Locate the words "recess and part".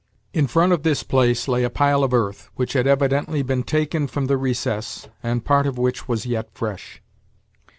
4.35-5.67